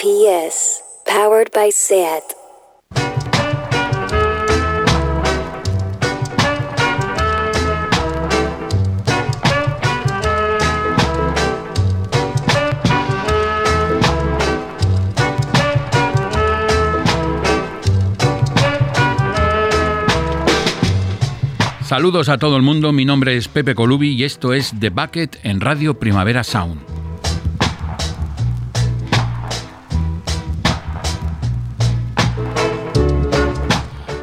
[0.00, 2.22] PS, powered by SAT.
[21.82, 25.44] Saludos a todo el mundo, mi nombre es Pepe Colubi y esto es The Bucket
[25.44, 26.99] en Radio Primavera Sound.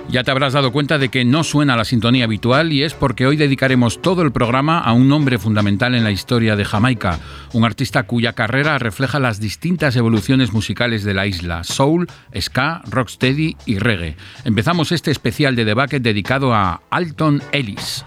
[0.10, 3.28] Ya te habrás dado cuenta de que no suena la sintonía habitual y es porque
[3.28, 7.20] hoy dedicaremos todo el programa a un hombre fundamental en la historia de Jamaica,
[7.52, 12.08] un artista cuya carrera refleja las distintas evoluciones musicales de la isla, soul,
[12.40, 14.16] ska, rocksteady y reggae.
[14.46, 18.06] Empezamos este especial de Bucket dedicado a Alton Ellis.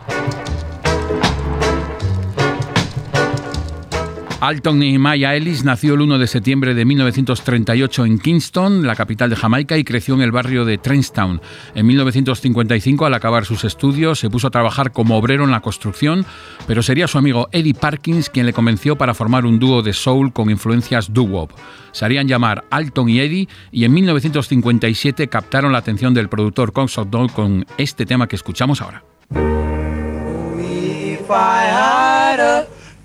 [4.40, 9.36] Alton Nehemiah Ellis nació el 1 de septiembre de 1938 en Kingston, la capital de
[9.36, 11.42] Jamaica, y creció en el barrio de Trenstown.
[11.74, 16.24] En 1955, al acabar sus estudios, se puso a trabajar como obrero en la construcción,
[16.66, 20.32] pero sería su amigo Eddie Parkins quien le convenció para formar un dúo de soul
[20.32, 21.50] con influencias doo-wop.
[21.92, 27.10] Se harían llamar Alton y Eddie y en 1957 captaron la atención del productor Concert
[27.10, 29.04] Doll con este tema que escuchamos ahora.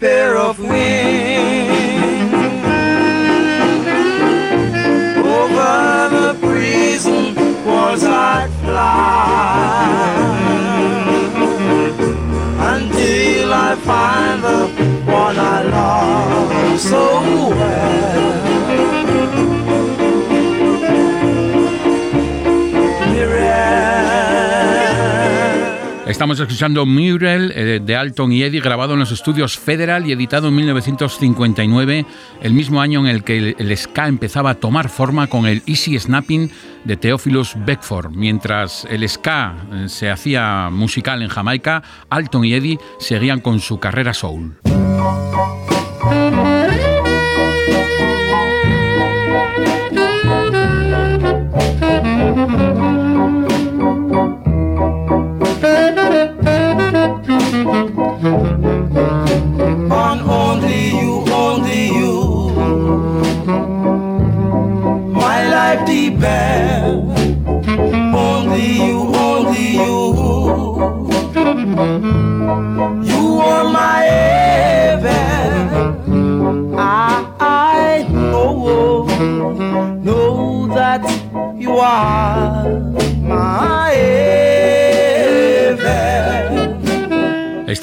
[0.05, 1.81] Pair of wings
[5.39, 7.33] over the prison
[7.65, 9.95] walls I'd fly
[12.73, 14.59] until I find the
[15.11, 18.54] one I love so well.
[26.15, 30.47] Estamos escuchando Mural eh, de Alton y Eddie, grabado en los estudios Federal y editado
[30.47, 32.05] en 1959,
[32.41, 35.99] el mismo año en el que el, ska empezaba a tomar forma con el Easy
[35.99, 36.49] Snapping
[36.85, 38.11] de Theophilus Beckford.
[38.11, 43.77] Mientras el ska eh, se hacía musical en Jamaica, Alton y Eddie seguían con su
[43.81, 44.55] carrera soul.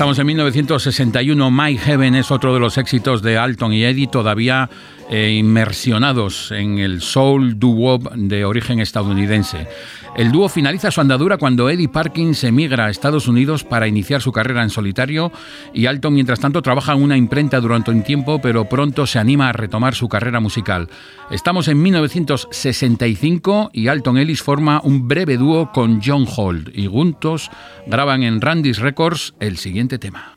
[0.02, 4.68] Estamos en 1961, My Heaven es otro de los éxitos de Alton y Eddie, todavía
[5.08, 9.68] eh, inmersionados en el soul doo-wop de origen estadounidense.
[10.14, 14.30] El dúo finaliza su andadura cuando Eddie Parkins emigra a Estados Unidos para iniciar su
[14.30, 15.32] carrera en solitario
[15.72, 19.48] y Alton mientras tanto trabaja en una imprenta durante un tiempo pero pronto se anima
[19.48, 20.90] a retomar su carrera musical.
[21.30, 27.50] Estamos en 1965 y Alton Ellis forma un breve dúo con John Holt y juntos
[27.86, 30.34] graban en Randy's Records el siguiente tema.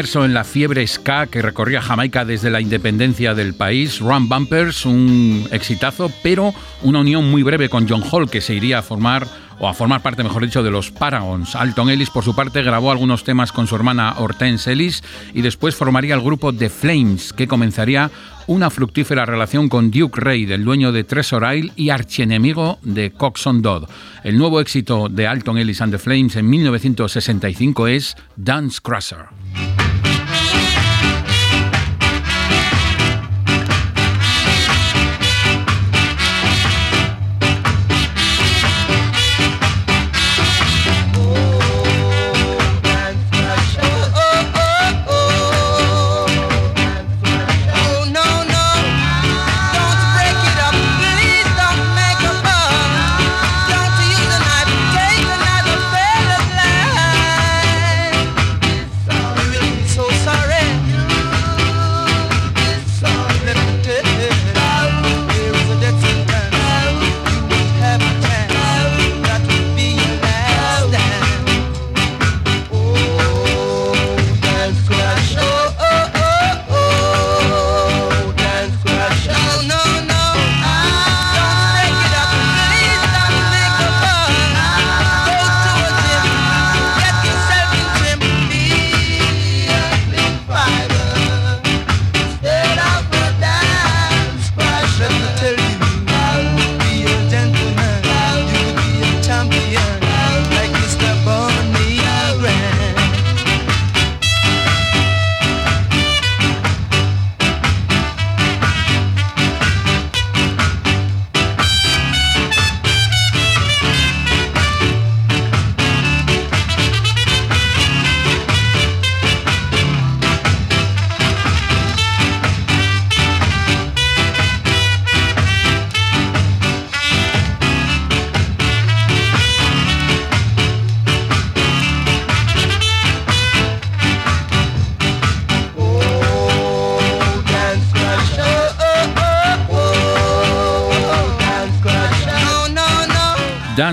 [0.00, 4.00] Inmerso en la fiebre ska que recorría Jamaica desde la independencia del país.
[4.00, 8.78] Run Bumpers, un exitazo, pero una unión muy breve con John Hall que se iría
[8.78, 9.26] a formar
[9.58, 11.54] o a formar parte, mejor dicho, de los Paragons.
[11.54, 15.04] Alton Ellis, por su parte, grabó algunos temas con su hermana Hortense Ellis
[15.34, 18.10] y después formaría el grupo The Flames, que comenzaría
[18.46, 23.60] una fructífera relación con Duke Reid, el dueño de Treasure Isle y archienemigo de Coxon
[23.60, 23.84] Dodd.
[24.24, 29.26] El nuevo éxito de Alton Ellis and the Flames en 1965 es Dance Crusher.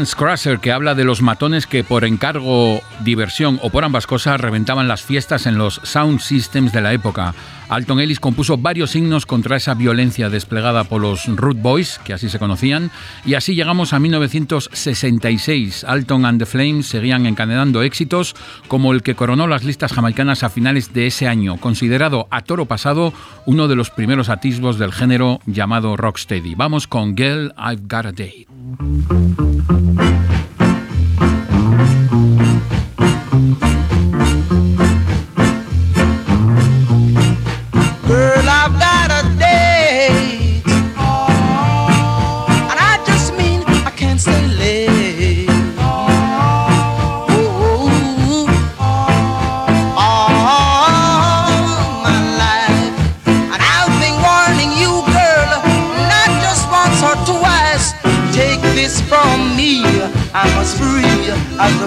[0.05, 4.87] Crusher, que habla de los matones que por encargo, diversión o por ambas cosas reventaban
[4.87, 7.33] las fiestas en los sound systems de la época.
[7.69, 12.29] Alton Ellis compuso varios himnos contra esa violencia desplegada por los Root Boys, que así
[12.29, 12.91] se conocían,
[13.25, 15.83] y así llegamos a 1966.
[15.83, 18.35] Alton and the Flames seguían encadenando éxitos
[18.67, 22.65] como el que coronó las listas jamaicanas a finales de ese año, considerado a toro
[22.67, 23.13] pasado
[23.45, 26.55] uno de los primeros atisbos del género llamado rocksteady.
[26.55, 28.47] Vamos con Girl, I've Got a Date.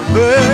[0.09, 0.50] As a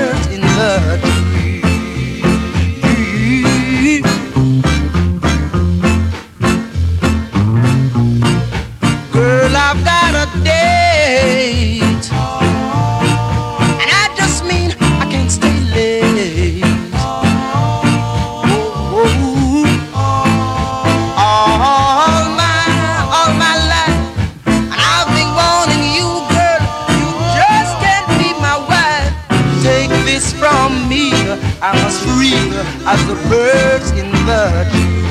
[32.88, 35.06] as the birds in the tree.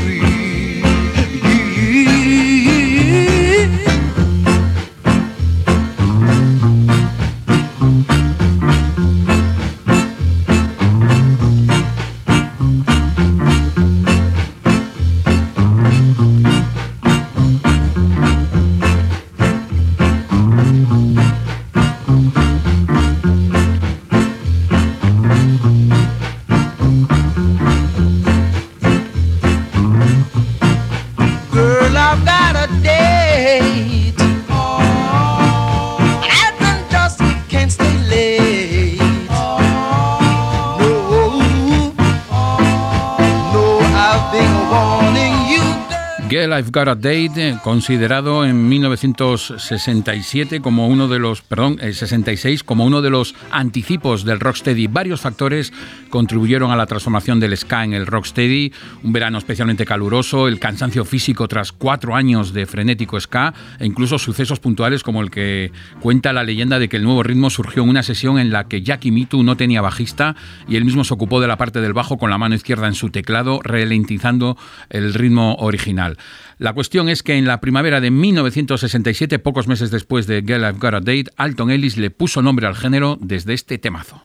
[46.77, 53.35] Got Date, considerado en 1967 como uno de los, perdón, 66 como uno de los
[53.51, 54.87] anticipos del rocksteady.
[54.87, 55.73] Varios factores
[56.11, 58.75] contribuyeron a la transformación del ska en el rocksteady.
[59.05, 64.19] Un verano especialmente caluroso, el cansancio físico tras cuatro años de frenético ska e incluso
[64.19, 67.89] sucesos puntuales como el que cuenta la leyenda de que el nuevo ritmo surgió en
[67.89, 70.37] una sesión en la que Jackie Mitu no tenía bajista
[70.69, 72.95] y él mismo se ocupó de la parte del bajo con la mano izquierda en
[72.95, 74.59] su teclado, ralentizando
[74.91, 76.19] el ritmo original.
[76.59, 80.79] La cuestión es que en la primavera de 1967, pocos meses después de Girl I've
[80.79, 84.23] Got a Date, Alton Ellis le puso nombre al género desde este temazo.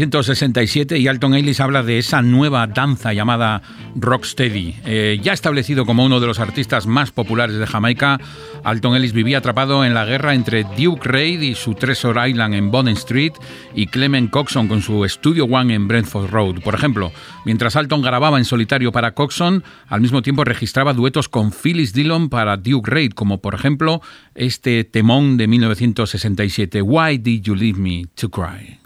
[0.00, 3.60] Y Alton Ellis habla de esa nueva danza llamada
[3.94, 4.76] rocksteady.
[4.86, 8.18] Eh, ya establecido como uno de los artistas más populares de Jamaica,
[8.64, 12.70] Alton Ellis vivía atrapado en la guerra entre Duke Reid y su Treasure Island en
[12.70, 13.34] Bond Street
[13.74, 16.62] y Clement Coxon con su Studio One en Brentford Road.
[16.62, 17.12] Por ejemplo,
[17.44, 22.30] mientras Alton grababa en solitario para Coxon, al mismo tiempo registraba duetos con Phyllis Dillon
[22.30, 24.00] para Duke Reid, como por ejemplo
[24.34, 28.40] este temón de 1967, Why Did You Leave Me to Cry?
[28.40, 28.79] Why did you leave me to cry?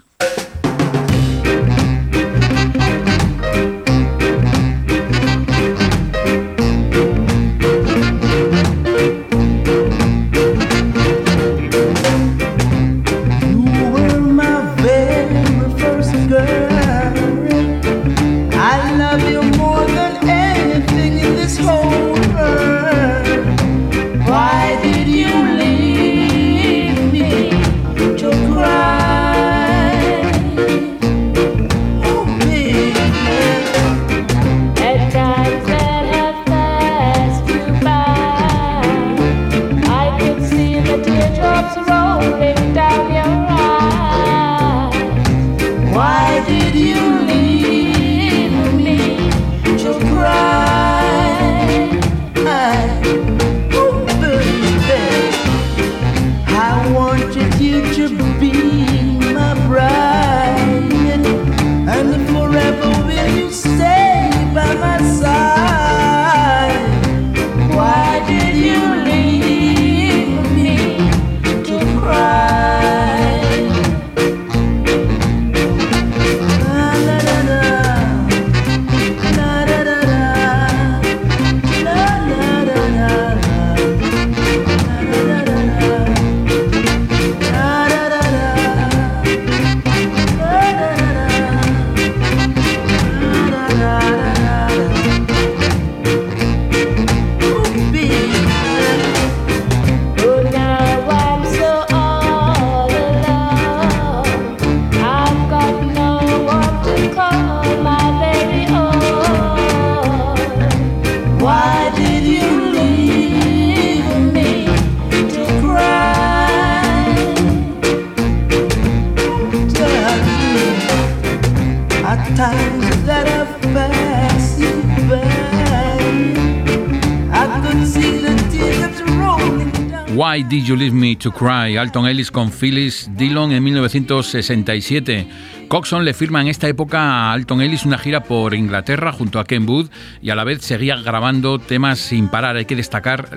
[131.25, 131.75] To Cry?
[131.75, 135.27] Alton Ellis con Phyllis Dillon en 1967.
[135.67, 139.45] Coxon le firma en esta época a Alton Ellis una gira por Inglaterra junto a
[139.45, 139.89] Ken Wood
[140.21, 142.57] y a la vez seguía grabando temas sin parar.
[142.57, 143.29] Hay que destacar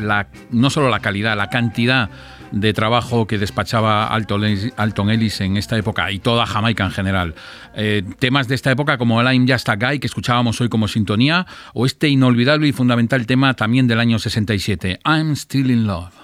[0.50, 2.10] no solo la calidad, la cantidad
[2.52, 7.34] de trabajo que despachaba Alton Ellis en esta época y toda Jamaica en general.
[7.74, 10.88] Eh, temas de esta época como el I'm Just a Guy que escuchábamos hoy como
[10.88, 16.17] sintonía o este inolvidable y fundamental tema también del año 67, I'm Still in Love.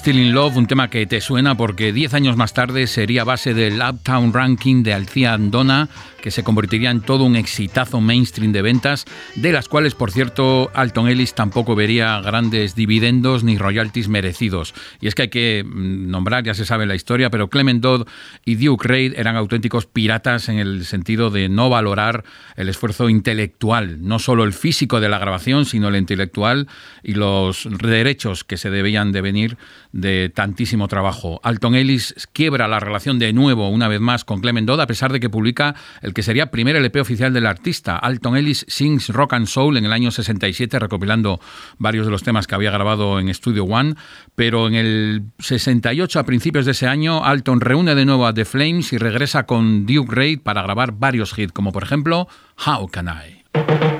[0.00, 3.52] Still in Love, un tema que te suena porque 10 años más tarde sería base
[3.52, 5.90] del Uptown Ranking de Alcia Andona,
[6.22, 10.70] que se convertiría en todo un exitazo mainstream de ventas, de las cuales, por cierto,
[10.72, 14.72] Alton Ellis tampoco vería grandes dividendos ni royalties merecidos.
[15.02, 18.08] Y es que hay que mm, nombrar, ya se sabe la historia, pero Clement Dodd
[18.46, 22.24] y Duke Reid eran auténticos piratas en el sentido de no valorar
[22.56, 26.68] el esfuerzo intelectual, no solo el físico de la grabación, sino el intelectual
[27.02, 29.58] y los derechos que se debían de venir
[29.92, 31.40] de tantísimo trabajo.
[31.42, 35.12] Alton Ellis quiebra la relación de nuevo, una vez más, con Clement Dodd, a pesar
[35.12, 37.96] de que publica el que sería primer LP oficial del artista.
[37.96, 41.40] Alton Ellis Sings Rock and Soul en el año 67, recopilando
[41.78, 43.94] varios de los temas que había grabado en Studio One.
[44.34, 48.44] Pero en el 68, a principios de ese año, Alton reúne de nuevo a The
[48.44, 52.28] Flames y regresa con Duke Reid para grabar varios hits, como por ejemplo
[52.64, 53.99] How Can I.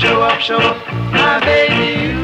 [0.00, 0.78] Show up, show up,
[1.12, 2.19] my baby, you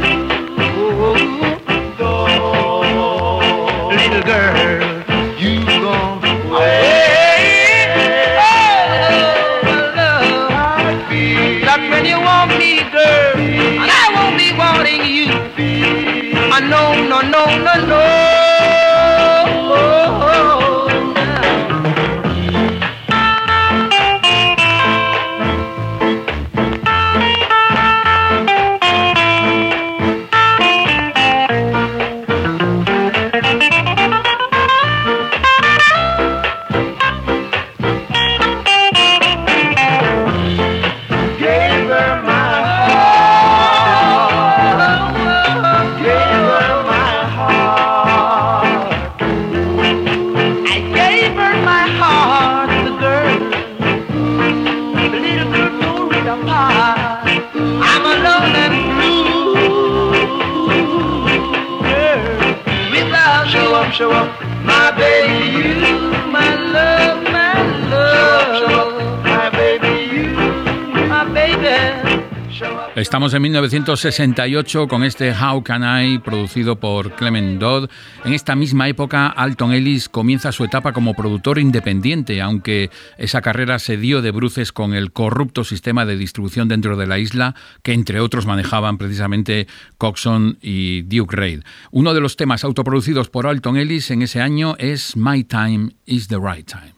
[73.16, 77.88] Estamos en 1968 con este How Can I, producido por Clement Dodd.
[78.26, 83.78] En esta misma época, Alton Ellis comienza su etapa como productor independiente, aunque esa carrera
[83.78, 87.94] se dio de bruces con el corrupto sistema de distribución dentro de la isla que,
[87.94, 91.62] entre otros, manejaban precisamente Coxon y Duke Reid.
[91.92, 96.28] Uno de los temas autoproducidos por Alton Ellis en ese año es My Time is
[96.28, 96.95] the Right Time.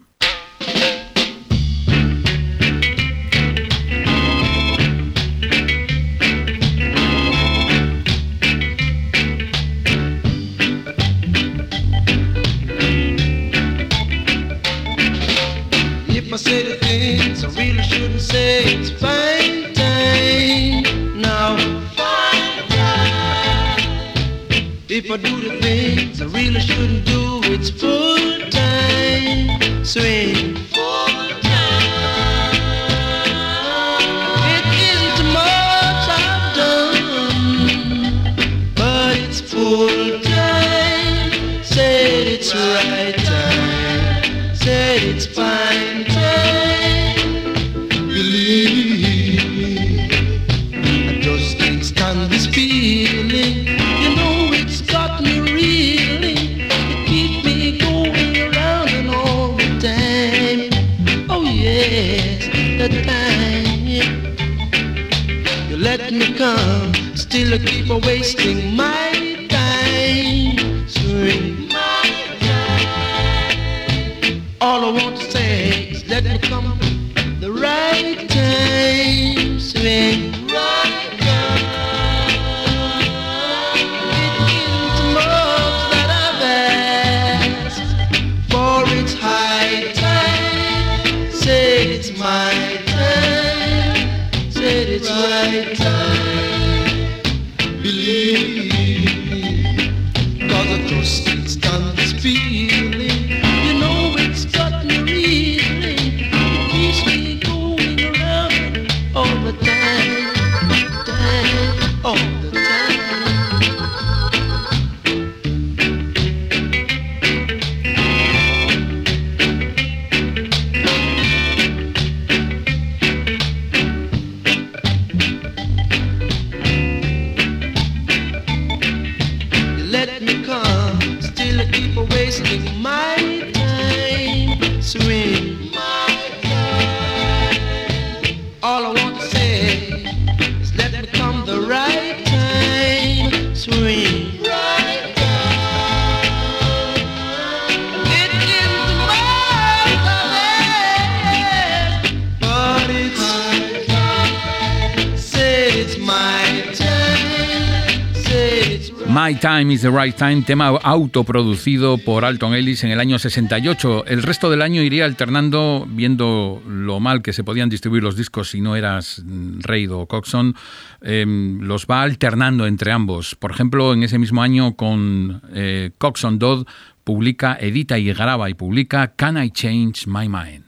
[159.58, 164.04] Time is the Right Time, tema autoproducido por Alton Ellis en el año 68.
[164.06, 168.50] El resto del año iría alternando, viendo lo mal que se podían distribuir los discos
[168.50, 170.54] si no eras Reid o Coxon,
[171.00, 173.34] em, los va alternando entre ambos.
[173.34, 176.64] Por ejemplo, en ese mismo año con eh, Coxon Dodd
[177.02, 180.67] publica, edita y graba y publica Can I Change My Mind?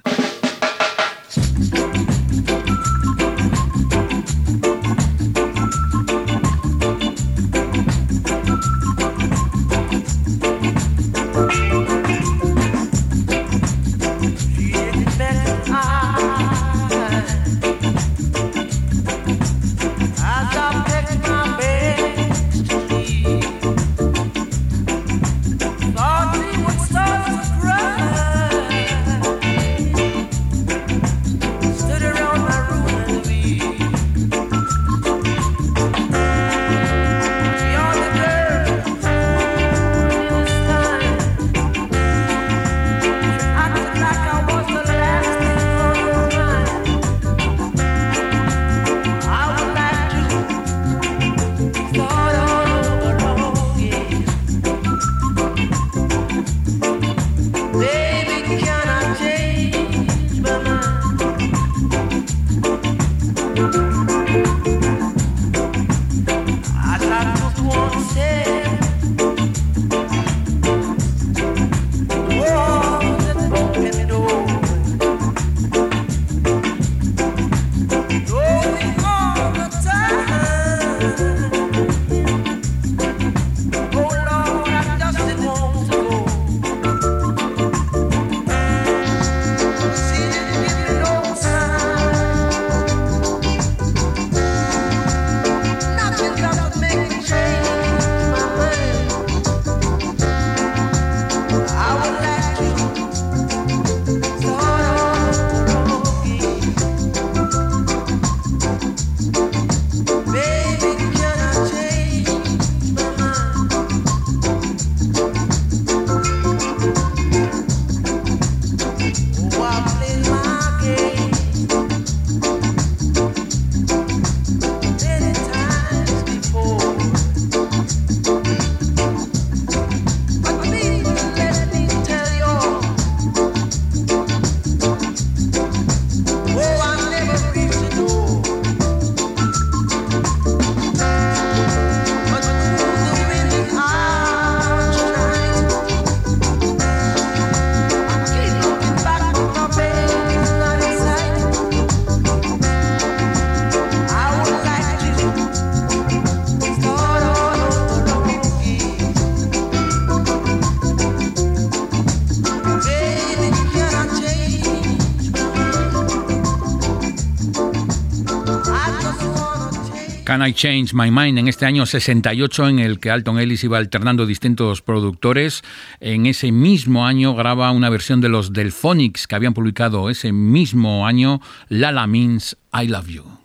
[170.30, 173.78] Can I Change My Mind en este año 68 en el que Alton Ellis iba
[173.78, 175.62] alternando distintos productores.
[175.98, 181.04] En ese mismo año graba una versión de los Delphonics que habían publicado ese mismo
[181.04, 183.39] año Lala Means I Love You.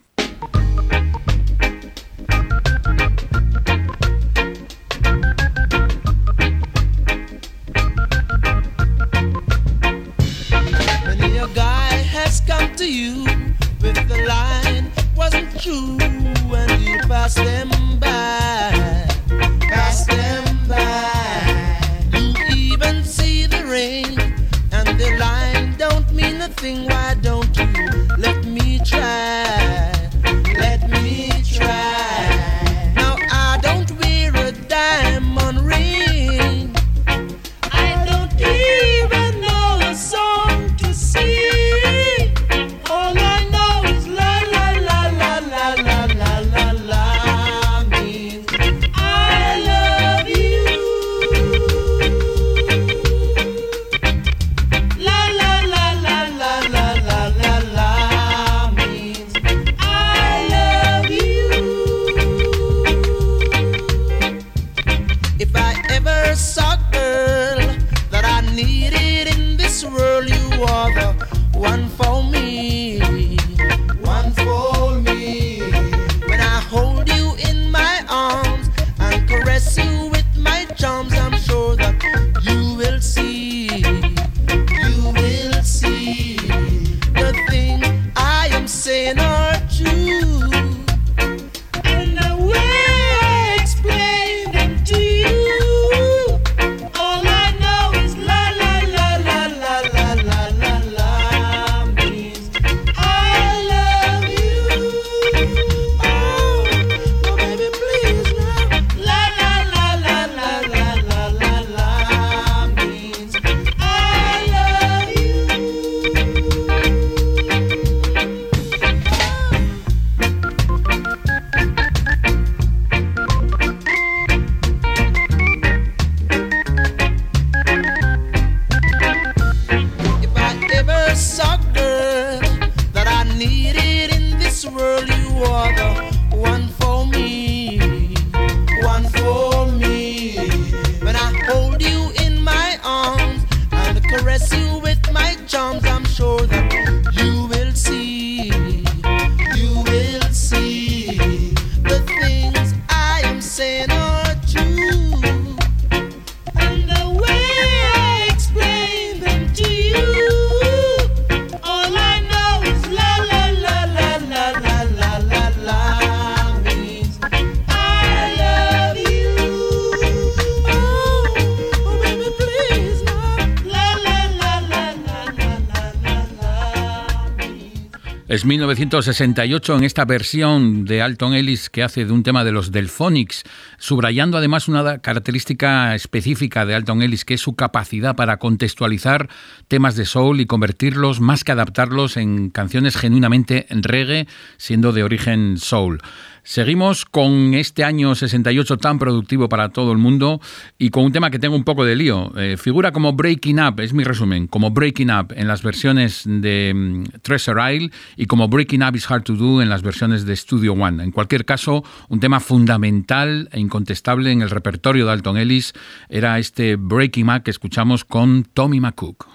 [178.36, 182.74] Es 1968 en esta versión de Alton Ellis que hace de un tema de los
[182.74, 183.44] Delphonics,
[183.78, 189.30] subrayando además una característica específica de Alton Ellis, que es su capacidad para contextualizar
[189.70, 195.04] temas de soul y convertirlos, más que adaptarlos, en canciones genuinamente en reggae, siendo de
[195.04, 196.02] origen soul.
[196.48, 200.40] Seguimos con este año 68 tan productivo para todo el mundo
[200.78, 202.32] y con un tema que tengo un poco de lío.
[202.38, 206.72] Eh, figura como Breaking Up, es mi resumen, como Breaking Up en las versiones de
[206.76, 210.36] mm, Treasure Isle y como Breaking Up is Hard to Do en las versiones de
[210.36, 211.04] Studio One.
[211.04, 215.74] En cualquier caso, un tema fundamental e incontestable en el repertorio de Alton Ellis
[216.10, 219.35] era este Breaking Up que escuchamos con Tommy McCook.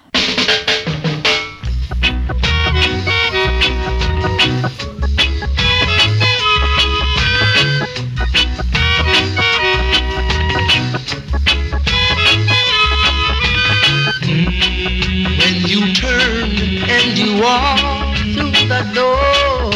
[17.40, 19.70] Walk through the door,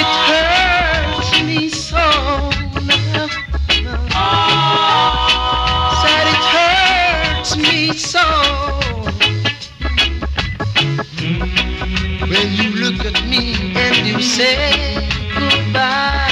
[0.00, 2.04] it hurts me so.
[6.02, 8.26] Said it hurts me so.
[12.30, 16.27] When you look at me and you say goodbye,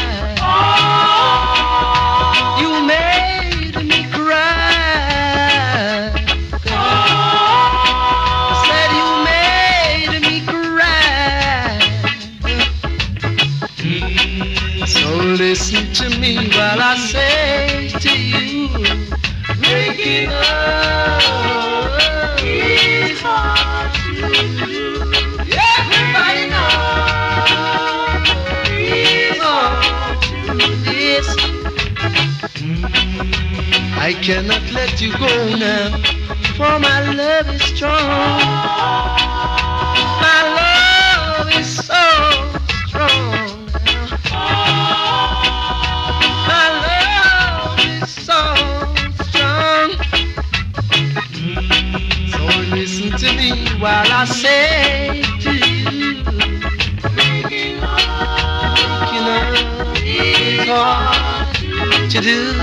[15.58, 18.68] Listen to me while I say to you,
[19.58, 21.22] making up
[22.44, 24.12] is hard to
[24.60, 25.00] do.
[25.56, 28.28] Everybody knows
[28.68, 31.26] it's hard to do this.
[33.96, 35.96] I cannot let you go now,
[36.58, 38.40] for my love is strong.
[40.20, 42.45] My love is so
[53.80, 56.22] while I say to you,
[57.14, 58.06] making love
[60.02, 62.54] is hard to do.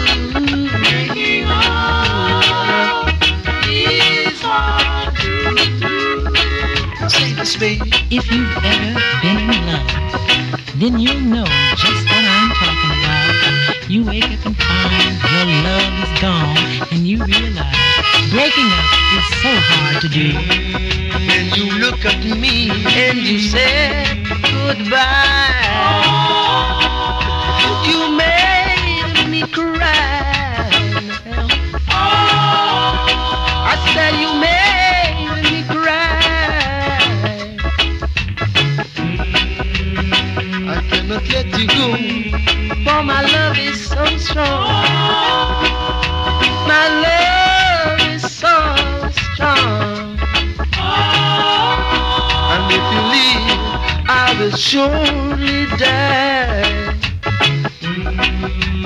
[7.09, 7.91] Say this, baby.
[8.09, 9.87] If you've ever been in love,
[10.79, 11.45] then you'll know
[11.75, 13.89] just what I'm talking about.
[13.89, 16.57] You wake up and find your love is gone,
[16.91, 20.82] and you realize breaking up is so hard to do.
[21.83, 25.51] Look at me and you said goodbye.
[27.85, 30.69] You made me cry.
[33.71, 36.23] I said you made me cry.
[40.69, 41.87] I cannot let you go,
[42.85, 44.71] for my love is so strong.
[46.65, 47.12] My love
[54.57, 56.63] Surely die.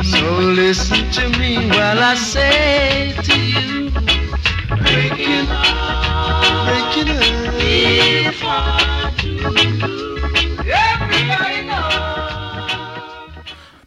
[0.04, 3.90] So listen to me while I say to you,
[8.50, 8.88] up.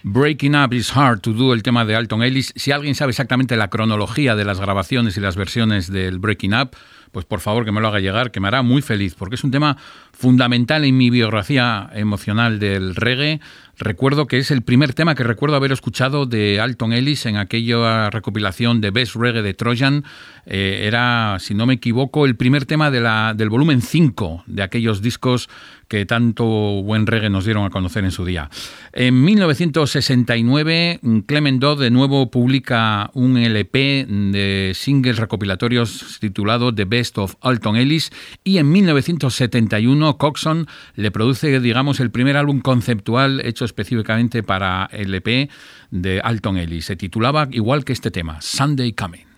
[0.03, 2.53] Breaking Up is Hard to Do, el tema de Alton Ellis.
[2.57, 6.77] Si alguien sabe exactamente la cronología de las grabaciones y las versiones del Breaking Up,
[7.13, 9.45] pues por favor que me lo haga llegar, que me hará muy feliz, porque es
[9.45, 9.77] un tema
[10.13, 13.41] fundamental en mi biografía emocional del reggae.
[13.79, 18.11] Recuerdo que es el primer tema que recuerdo haber escuchado de Alton Ellis en aquella
[18.11, 20.05] recopilación de Best Reggae de Trojan.
[20.45, 24.63] Eh, era, si no me equivoco, el primer tema de la, del volumen 5 de
[24.63, 25.49] aquellos discos
[25.91, 28.49] que tanto buen reggae nos dieron a conocer en su día.
[28.93, 37.19] En 1969, Clement Dodd de nuevo publica un LP de singles recopilatorios titulado The Best
[37.19, 38.13] of Alton Ellis
[38.45, 45.51] y en 1971 Coxon le produce, digamos, el primer álbum conceptual hecho específicamente para LP
[45.91, 46.85] de Alton Ellis.
[46.85, 49.30] Se titulaba igual que este tema, Sunday Coming.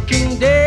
[0.00, 0.59] Working day,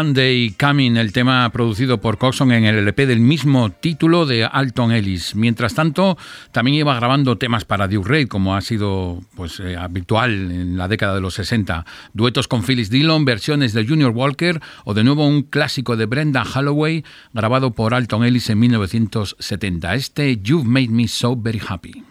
[0.00, 4.92] Sunday Coming, el tema producido por Coxon en el LP del mismo título de Alton
[4.92, 5.34] Ellis.
[5.34, 6.16] Mientras tanto,
[6.52, 10.88] también iba grabando temas para Duke Reid, como ha sido pues, eh, habitual en la
[10.88, 11.84] década de los 60.
[12.14, 16.44] Duetos con Phyllis Dillon, versiones de Junior Walker o de nuevo un clásico de Brenda
[16.44, 19.94] Holloway grabado por Alton Ellis en 1970.
[19.96, 22.09] Este You've Made Me So Very Happy.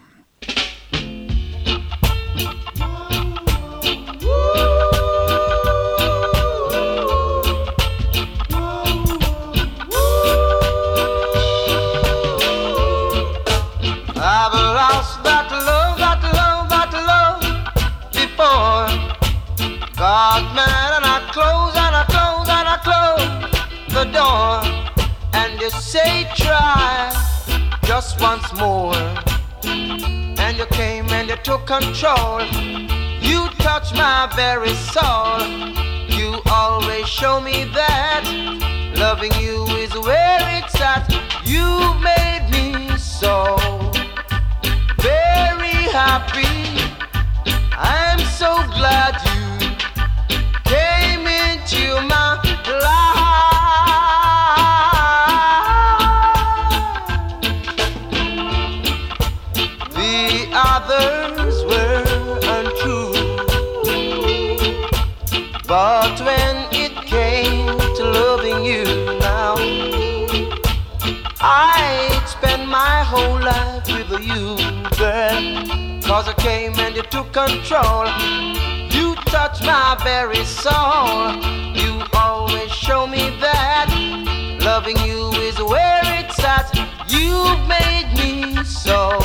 [25.72, 27.12] Say try
[27.84, 28.94] just once more.
[29.64, 32.42] And you came and you took control.
[33.20, 35.40] You touched my very soul.
[36.08, 38.22] You always show me that
[38.96, 41.08] loving you is where it's at.
[41.44, 41.66] You
[42.10, 43.56] made me so
[44.98, 46.56] very happy.
[47.72, 49.46] I'm so glad you
[50.64, 52.29] came into my
[71.42, 74.56] I'd spend my whole life with you,
[74.98, 76.02] girl.
[76.02, 78.06] Cause I came and you took control.
[78.90, 81.32] You touched my very soul.
[81.74, 83.88] You always show me that
[84.60, 86.74] loving you is where it's at.
[87.08, 89.18] You've made me so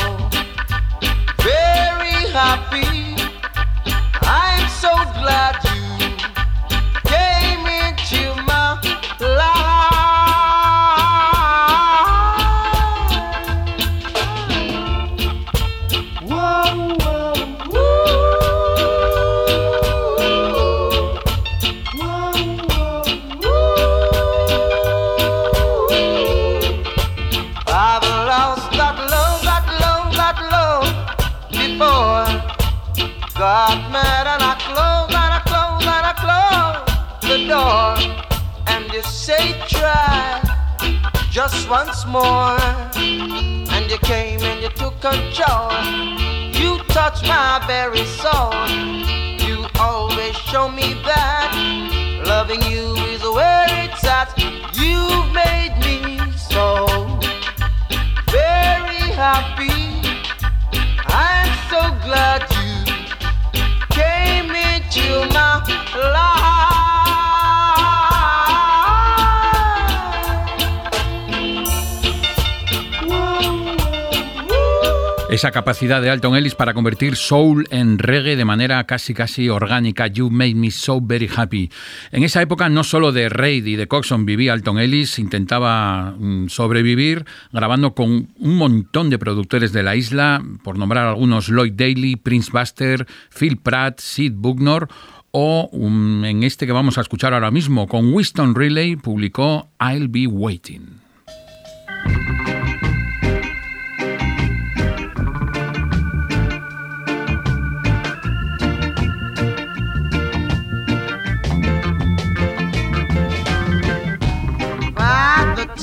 [75.46, 80.08] Esa capacidad de Alton Ellis para convertir soul en reggae de manera casi casi orgánica.
[80.08, 81.70] You made me so very happy.
[82.10, 86.48] En esa época no solo de Reid y de Coxon vivía Alton Ellis, intentaba mm,
[86.48, 92.16] sobrevivir grabando con un montón de productores de la isla, por nombrar algunos Lloyd Daly,
[92.16, 94.88] Prince Buster, Phil Pratt, Sid Bucknor
[95.30, 100.08] o um, en este que vamos a escuchar ahora mismo con Winston Riley publicó I'll
[100.08, 101.06] Be Waiting.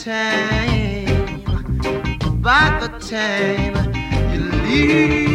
[0.03, 1.41] Time,
[2.41, 3.73] by the time.
[4.33, 5.32] You leave,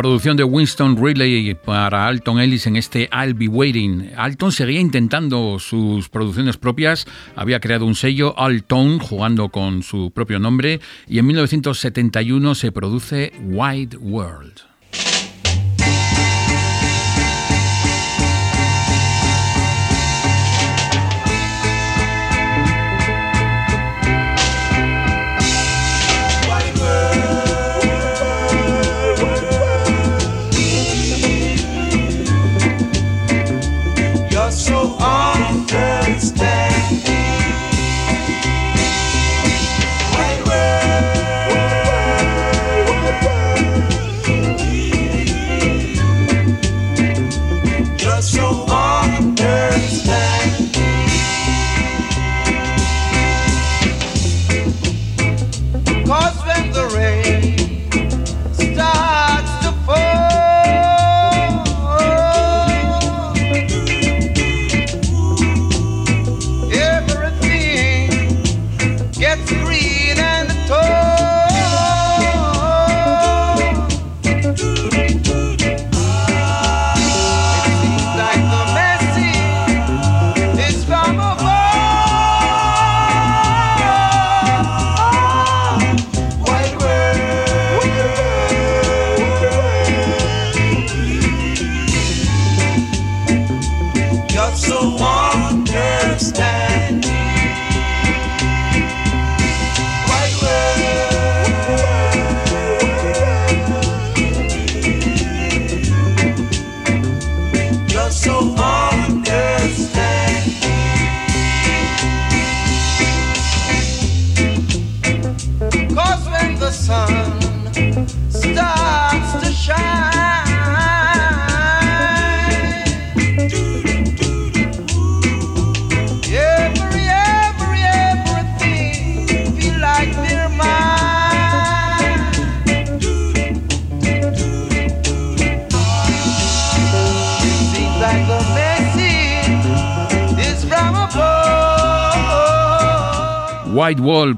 [0.00, 4.12] producción de Winston Riley para Alton Ellis en este I'll Be Waiting.
[4.16, 10.38] Alton seguía intentando sus producciones propias, había creado un sello, Alton, jugando con su propio
[10.38, 14.69] nombre, y en 1971 se produce Wide World.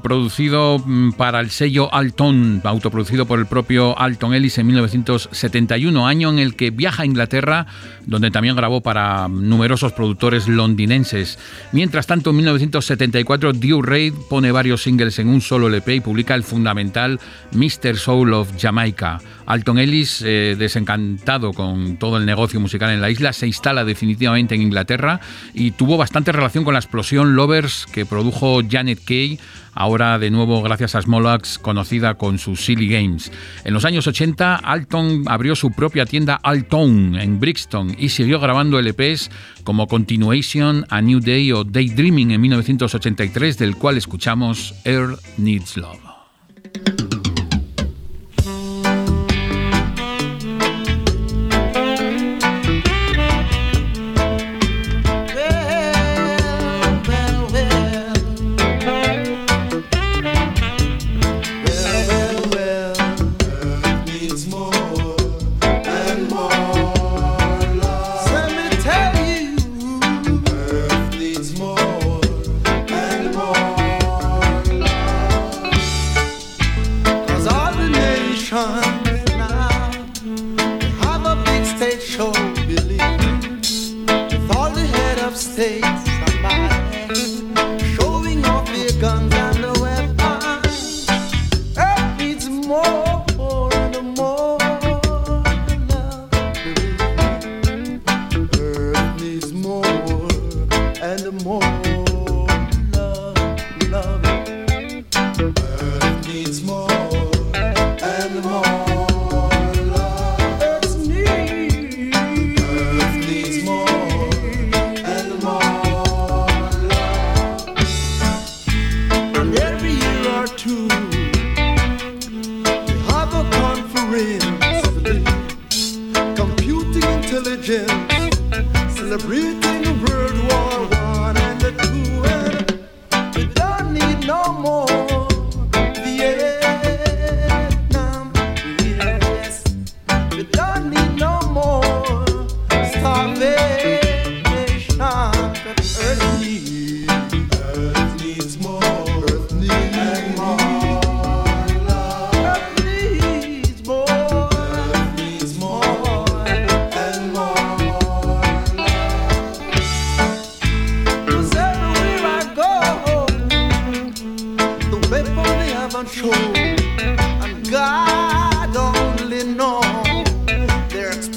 [0.01, 6.29] Producido mm, para el sello Alton, autoproducido por el propio Alton Ellis en 1971, año
[6.29, 7.67] en el que viaja a Inglaterra,
[8.05, 11.37] donde también grabó para numerosos productores londinenses.
[11.73, 16.33] Mientras tanto, en 1974, Dew Reid pone varios singles en un solo LP y publica
[16.33, 17.19] el fundamental
[17.51, 17.97] Mr.
[17.97, 19.19] Soul of Jamaica.
[19.45, 24.55] Alton Ellis, eh, desencantado con todo el negocio musical en la isla, se instala definitivamente
[24.55, 25.19] en Inglaterra
[25.53, 29.39] y tuvo bastante relación con la explosión Lovers que produjo Janet Kay
[29.75, 33.31] ahora de nuevo gracias a Smolax, conocida con sus Silly Games.
[33.63, 38.79] En los años 80, Alton abrió su propia tienda Alton en Brixton y siguió grabando
[38.79, 39.29] LPs
[39.63, 46.02] como Continuation, A New Day o Daydreaming en 1983, del cual escuchamos Earth Needs Love.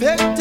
[0.07, 0.36] Dice.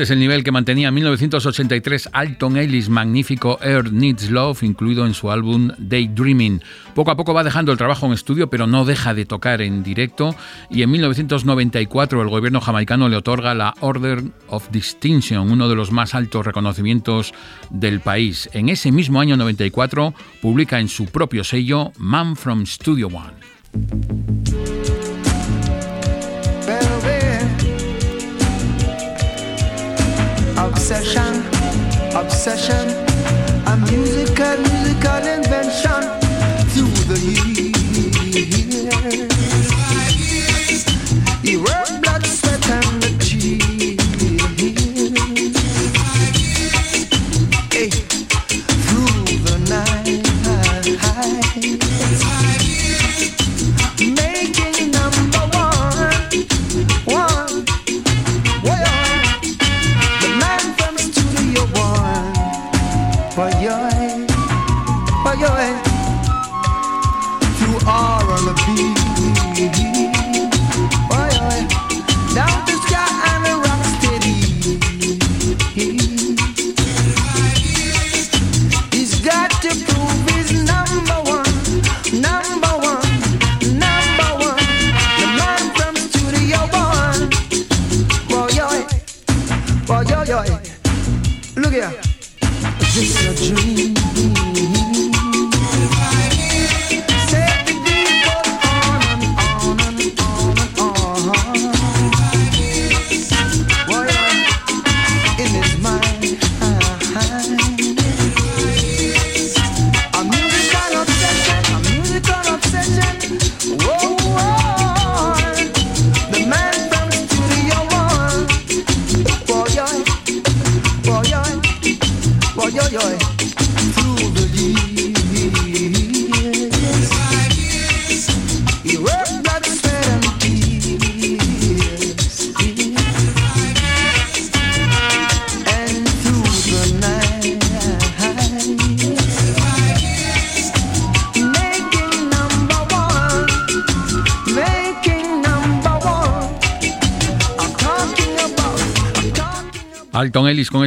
[0.00, 5.04] Este es el nivel que mantenía en 1983 Alton Ellis' magnífico Earth Needs Love, incluido
[5.04, 6.62] en su álbum Daydreaming.
[6.94, 9.82] Poco a poco va dejando el trabajo en estudio, pero no deja de tocar en
[9.82, 10.34] directo.
[10.70, 15.92] Y en 1994 el gobierno jamaicano le otorga la Order of Distinction, uno de los
[15.92, 17.34] más altos reconocimientos
[17.68, 18.48] del país.
[18.54, 23.34] En ese mismo año 94 publica en su propio sello Man from Studio One.
[30.90, 31.34] Obsession,
[32.16, 32.88] obsession,
[33.68, 36.02] a musical, musical invention
[36.72, 38.10] through the years.
[41.44, 44.00] He worked blood, sweat, and the tears.
[47.70, 47.90] Hey,
[48.88, 50.30] through the night,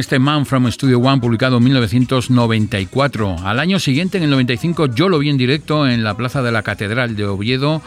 [0.04, 3.36] este Man from Studio One publicado en 1994.
[3.42, 6.52] Al año siguiente, en el 95, yo lo vi en directo en la Plaza de
[6.52, 7.80] la Catedral de Oviedo.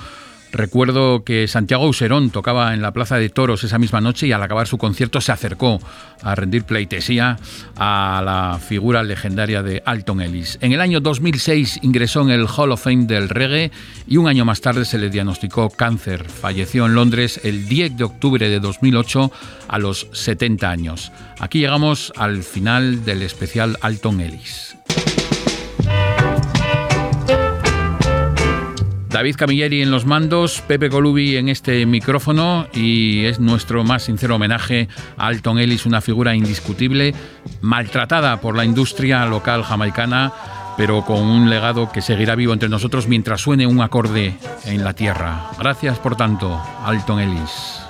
[0.52, 4.41] Recuerdo que Santiago Userón tocaba en la Plaza de Toros esa misma noche y al
[4.41, 5.80] acabar su concierto se acercó
[6.22, 7.38] a rendir pleitesía
[7.76, 10.58] a la figura legendaria de Alton Ellis.
[10.62, 13.72] En el año 2006 ingresó en el Hall of Fame del reggae
[14.08, 16.28] y un año más tarde se le diagnosticó cáncer.
[16.30, 19.32] Falleció en Londres el 10 de octubre de 2008
[19.68, 21.12] a los 70 años.
[21.39, 24.78] Aquí llegamos al final del especial Alton Ellis.
[29.10, 34.36] David Camilleri en los mandos, Pepe Colubi en este micrófono y es nuestro más sincero
[34.36, 34.88] homenaje
[35.18, 37.16] a Alton Ellis, una figura indiscutible,
[37.62, 40.34] maltratada por la industria local jamaicana,
[40.76, 44.36] pero con un legado que seguirá vivo entre nosotros mientras suene un acorde
[44.66, 45.51] en la tierra.
[45.58, 47.82] Gracias por tanto, Alton Ellis.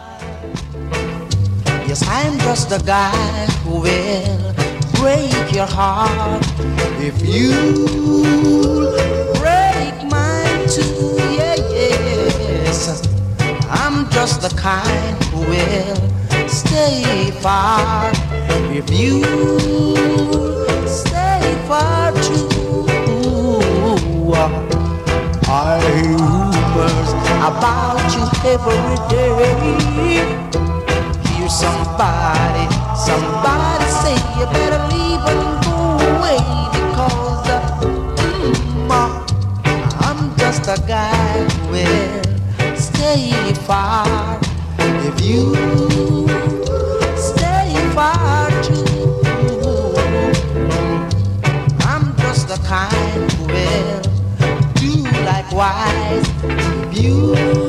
[14.07, 18.09] I'm just the kind who will stay far
[18.71, 19.21] if you
[20.87, 22.87] stay far too.
[25.49, 27.11] I hear rumors
[27.43, 30.47] about you every day
[31.35, 36.39] hear somebody, somebody say you better leave and go away
[36.71, 37.59] because uh,
[38.15, 39.25] mm, uh,
[39.99, 42.26] I'm just a guy who will
[43.07, 44.37] stay far
[44.79, 45.53] if you
[47.15, 49.15] stay far too.
[51.87, 54.01] I'm just the kind who will
[54.73, 57.66] do likewise if you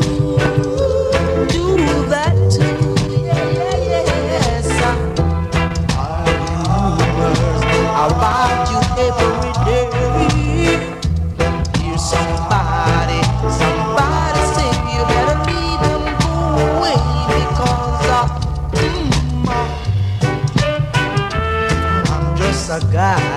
[22.81, 23.28] I'm